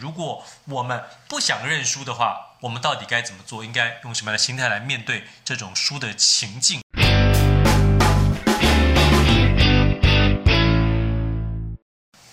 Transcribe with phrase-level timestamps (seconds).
[0.00, 3.62] 如果我们不想认输的话，我们到底该怎么做？
[3.62, 6.80] 应该用什么样的心态来面对这种输的情境？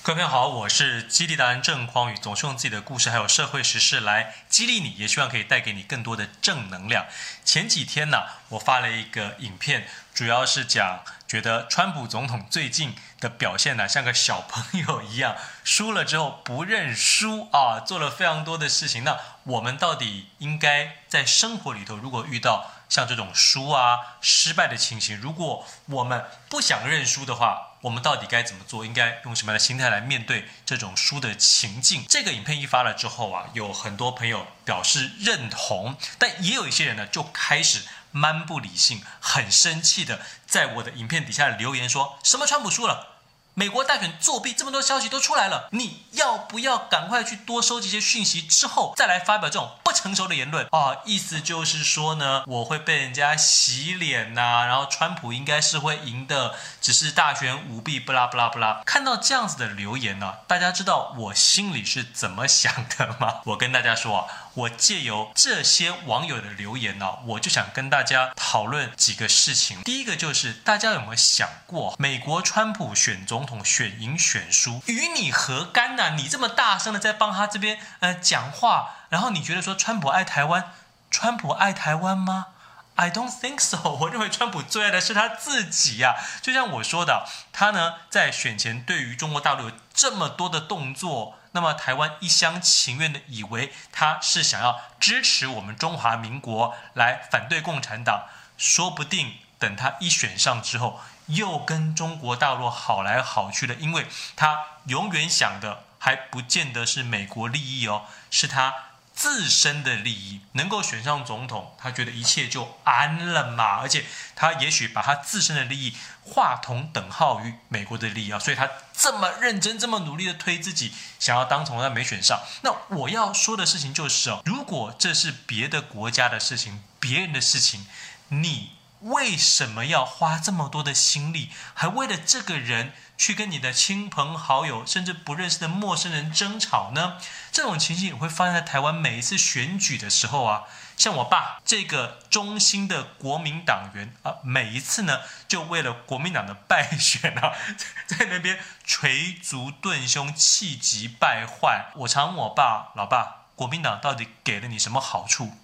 [0.01, 7.05] 各位朋友好，我是激励达人郑匡宇，总是用自己的故事还有社会时事来激励你，也希望可以带给你更多的正能量。
[7.43, 19.03] 前几天呢，我发了一个影片，主要是讲觉得川普总统最近的表现呢，像个小朋友一样， 输了之后不认输啊，做了非常多的事情。
[19.03, 28.85] 那我们到底应该在生活里头，如果遇到像这种输啊、失败的情形，如果我们不想认输的话，我们到底该怎么做？
[28.85, 32.05] 应该用什么样的心态来面对这种输的情境？
[32.09, 37.83] 这个影片一发了之后啊，有很多朋友表示认同，但也有一些人呢，就开始
[38.17, 43.13] 蛮不理性、很生气的在我的影片底下留言说：“什么川普输了？”
[43.53, 50.97] 美国大选作弊，这么多消息都出来了，你要不要赶快去多收集一些讯息之后再来发表这种不成熟的言论啊？
[51.05, 58.81] 意思就是说呢，我会被人家洗脸呐、然后川普应该是会赢的，只是大选舞弊，不啦不啦不啦。
[58.85, 63.35] 看到这样子的留言呢、大家知道我心里是怎么想的吗？
[63.47, 64.25] 我跟大家说啊。
[64.57, 69.83] 我借由这些网友的留言呢、我就想跟大家讨论几个事情。
[69.83, 80.73] 第一个就是大家有没有想过，美国川普选总统选赢选输与你何干呢、你这么大声的在帮他这边呃讲话，然后你觉得说川普爱台湾，
[81.11, 82.47] 川普爱台湾吗
[82.95, 83.77] ？I don't think so。
[84.01, 91.37] 我认为川普最爱的是他自己呀、就像我说的，他呢在选前对于中国大陆有这么多的动作。
[91.51, 98.25] 那么台湾一厢情愿的以为他是想要支持我们中华民国来反对共产党，
[98.57, 108.73] 说不定等他一选上之后，又跟中国大陆好来好去的，因为他永远想的还不见得是美国利益哦，是他
[109.17, 110.39] 自身的利益。
[110.53, 114.05] 能够选上总统，他觉得一切就安了嘛，而且
[114.35, 118.69] 他也许把他自身的利益划同等号于美国的利益啊，所以他。
[118.99, 122.41] 这么认真、这么努力的推自己，想要当总统，但没选上。
[122.63, 127.85] 那我要说的事情就是哦，如果这是别的国家的事情、别人的事情，
[128.29, 128.71] 你
[129.01, 137.17] 为什么要花这么多的心力，还为了这个人去跟你的亲朋好友，甚至不认识的陌生人争吵呢？
[137.51, 140.63] 这种情形也会发生在台湾每一次选举的时候啊。
[140.97, 147.53] 像我爸这个忠心的国民党员啊，每一次呢，就为了国民党的败选啊，
[148.07, 151.91] 在那边捶足顿胸，气急败坏。
[151.97, 155.55] 我常问我爸，老爸，国民党到底给了你什么好处？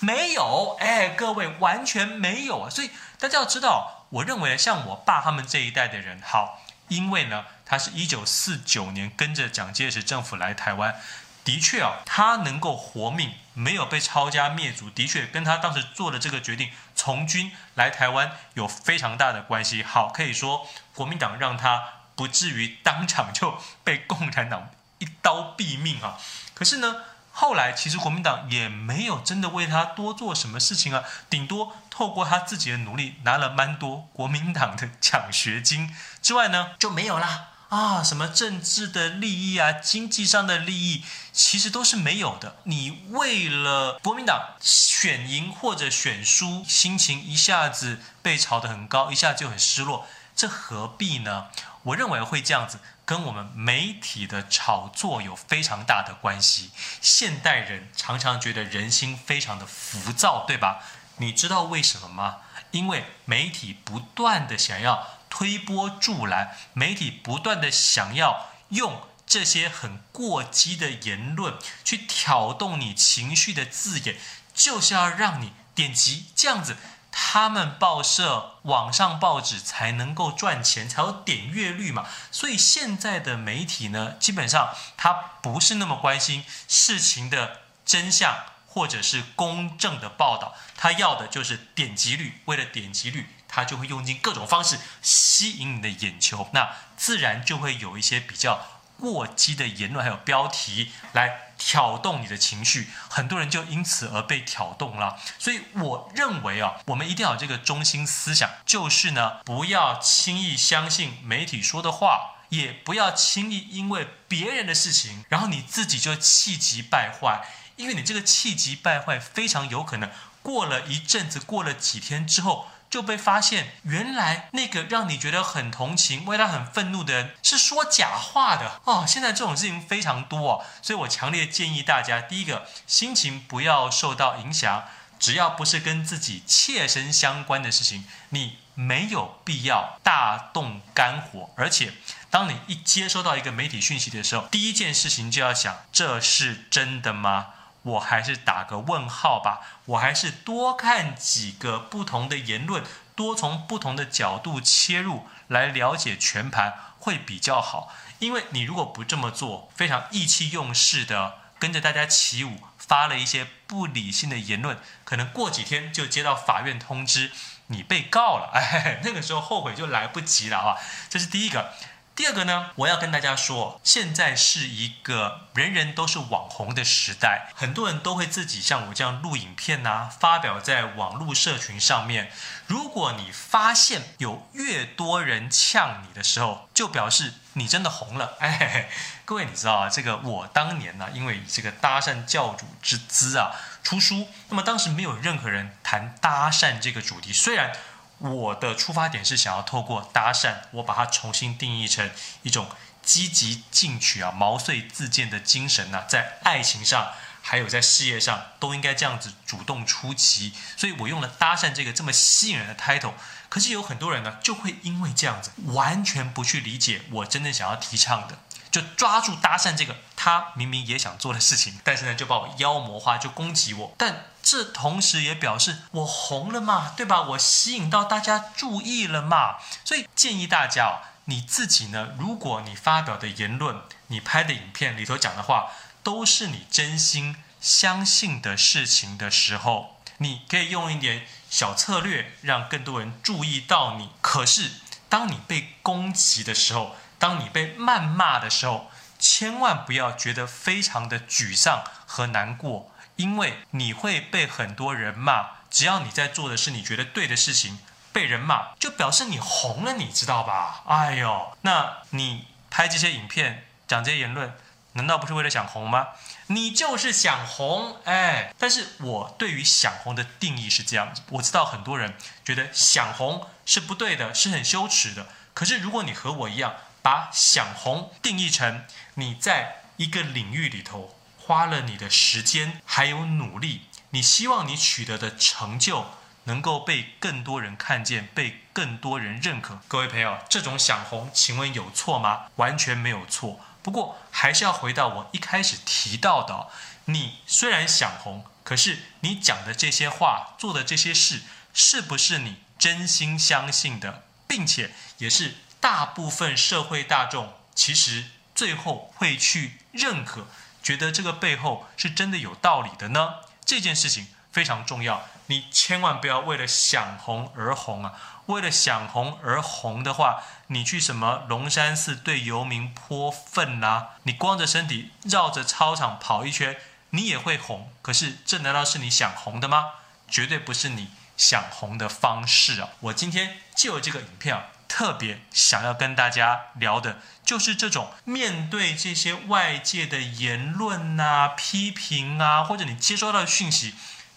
[0.00, 2.70] 没有，哎，各位完全没有啊。
[2.70, 11.00] 所以大家要知道，我认为像我爸他们这一代的人，好，因为呢，他是一九四九年跟着蒋介石政府来台湾。
[11.44, 19.82] 的确啊，他能够活命，没有被抄家灭族，的确跟他当时做的这个决定从军来台湾有非常大的关系。
[19.82, 21.82] 好，可以说国民党让他
[22.14, 26.16] 不至于当场就被共产党一刀毙命啊。
[26.54, 37.48] 可是呢，后来其实国民党也没有真的为他多做什么事情啊，顶多透过他自己的努力拿了蛮多国民党的奖学金之外呢，就没有啦。
[37.70, 42.56] 啊，什么政治的利益啊，经济上的利益，其实都是没有的。
[42.64, 50.06] 你为了国民党选赢或者选输，心情一下子被炒得很高，一下就很失落，
[50.36, 51.46] 这何必呢？
[51.82, 56.70] 我认为会这样子，跟我们媒体的炒作有非常大的关系。
[57.00, 60.82] 现代人常常觉得人心非常的浮躁，对吧？
[61.16, 62.38] 你知道为什么吗？
[62.70, 65.18] 因为媒体不断的想要。
[65.34, 74.18] 推波助澜，媒体不断的想要用这些很过激的言论去挑动你情绪的字眼，
[74.52, 76.76] 就是要让你点击，这样子
[77.12, 82.06] 他们报社、网上报纸才能够赚钱，才有点阅率嘛。
[82.32, 93.28] 所以现在的媒体呢，基本上他不是那么关心事情的真相或者是公正的报道，他要的就是点击率，为了点击率。
[93.54, 98.58] 他就会用尽各种方式吸引你的眼球，那自然就会有一些比较
[98.98, 105.16] 过激的言论，还有标题来挑动你的情绪，很多人就因此而被挑动了。
[105.38, 117.46] 所以我认为啊，我们一定要有这个中心思想，就是呢，不要轻易相信媒体说的话，也不要轻易因为别人的事情，然后你自己就气急败坏。
[117.76, 120.10] 因为你这个气急败坏，非常有可能
[120.42, 122.68] 过了一阵子，过了几天之后。
[122.92, 129.06] 就被发现，原来那个让你觉得很同情、为他很愤怒的人是说假话的哦。
[129.08, 134.84] 现在这种事情非常多哦，所以我强烈建议大家：第一个，心情不要受到影响，
[135.18, 141.48] 只要不是跟自己切身相关的事情，你没有必要大动肝火。
[141.56, 141.94] 而且，
[142.28, 147.46] 当你一接收到一个媒体讯息的时候，第一件事情就要想：这是真的吗？
[147.82, 152.84] 我还是打个问号吧，我还是多看几个不同的言论，
[153.16, 157.92] 多从不同的角度切入来了解全盘会比较好。
[158.20, 167.32] 因为你如果不这么做，非常意气用事的跟着大家起舞，发了一些不理性的言论，可能过几天就接到法院通知
[167.66, 170.78] 你被告了，哎，那个时候后悔就来不及了啊！
[171.08, 171.72] 这是第一个。
[172.14, 182.30] 第二个呢，我要跟大家说，现在是一个人人都是网红的时代，很多人都会自己像我这样录影片呐，发表在网络社群上面。
[182.66, 188.36] 如果你发现有越多人呛你的时候，就表示你真的红了。
[188.40, 188.90] 哎，
[189.24, 197.72] 各位你知道啊，这个我当年呢，因为以这个搭讪教主之姿啊出书，那么当时没有任何人谈搭讪这个主题，虽然。
[198.22, 202.10] 我的出发点是想要透过搭讪，我把它重新定义成
[202.42, 202.68] 一种
[203.02, 213.14] 积极进取啊、毛遂自荐的精神呐、在爱情上还有在事业上都应该这样子主动出击，所以我用了搭讪这个这么吸引人的 title。
[213.48, 218.38] 可是有很多人呢，就会因为这样子完全不去理解我真正想要提倡的，
[218.72, 224.24] 就抓住搭讪这个他明明也想做的事情，但是呢就把我妖魔化，就攻击我，但。
[224.44, 227.22] 这同时也表示我红了嘛，对吧？
[227.22, 229.58] 我吸引到大家注意了嘛。
[229.84, 230.94] 所以建议大家哦，
[231.26, 235.70] 你自己呢，如果你发表的言论、你拍的影片里头讲的话，
[236.02, 244.10] 都是你真心相信的事情的时候，你可以用一点小策略，让更多人注意到你。
[244.20, 244.72] 可是，
[245.08, 252.92] 当你被攻击的时候，当你被谩骂的时候，千万不要觉得非常的沮丧和难过。
[253.14, 257.78] 因为你会被很多人骂，只要你在做的是你觉得对的事情，
[258.12, 260.82] 被人骂就表示你红了，你知道吧？
[260.88, 264.56] 哎呦，那你拍这些影片，讲这些言论，
[264.94, 266.08] 难道不是为了想红吗？
[266.48, 268.52] 你就是想红，哎。
[268.58, 275.28] 但是我对于想红的定义是这样子，我知道很多人觉得想红是不对的，是很羞耻的。
[275.54, 278.84] 可是如果你和我一样，把想红定义成
[279.14, 281.18] 你在一个领域里头。
[281.44, 286.06] 花了你的时间还有努力，你希望你取得的成就
[286.44, 289.80] 能够被更多人看见，被更多人认可。
[289.88, 292.44] 各位朋友，这种想红，请问有错吗？
[292.56, 293.58] 完全没有错。
[293.82, 296.68] 不过还是要回到我一开始提到的，
[297.06, 301.42] 你虽然想红，可是你讲的这些话、做的这些事，
[301.74, 310.46] 是不是你真心相信的，并且也是大部分社会大众其实最后会去认可？
[310.80, 313.40] 觉得这个背后是真的有道理的呢？
[313.64, 318.12] 这件事情非常重要，你千万不要为了想红而红啊！
[318.46, 324.10] 为了想红而红的话，你去什么龙山寺对游民泼粪呐？
[324.22, 326.76] 你光着身体绕着操场跑一圈，
[327.10, 327.92] 你也会红。
[328.02, 329.94] 可是这难道是你想红的吗？
[330.28, 332.90] 绝对不是你想红的方式啊！
[333.00, 334.66] 我今天就这个影片啊。
[334.92, 337.16] 特别想要跟大家聊的，
[337.46, 343.94] 就是这种面对这些外界的言论啊、批评啊，或者你接收到的讯息，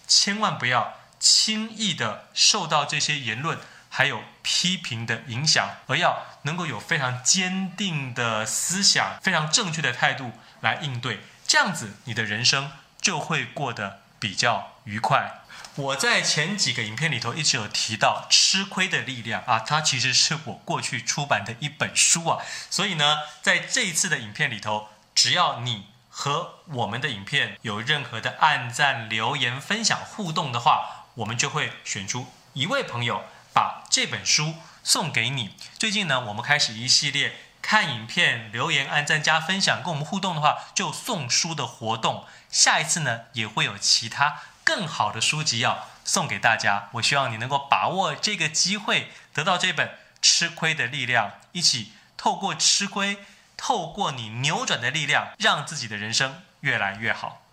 [0.08, 3.60] 千万不要轻易的受到这些言论
[3.90, 10.32] 还有批评的影响，而要能够有非常坚定的思想、非常正确的态度
[10.62, 12.72] 来应对，这样子你的人生
[13.02, 15.42] 就会过得比较愉快。
[15.76, 35.56] 我在前几个影片里头一直有提到吃亏的力量啊，它其实是我过去出版的一本书啊，所以呢，在这一次的影片里头，只要你和我们的影片有任何的按赞、留言、分享、互动的话，我们就会选出一位朋友把这本书送给你。
[35.78, 42.26] 最近呢，我们开始一系列看影片、留言、按赞、加分享，跟我们互动的话就送书的活动。
[42.50, 44.38] 下一次呢，也会有其他。
[44.66, 49.88] 更好的书籍要送给大家，我希望你能够把握这个机会，得到这本
[50.22, 53.20] 《吃亏的力量》，一起透过吃亏，
[53.56, 57.45] 透过你扭转的力量，让自己的人生越来越好。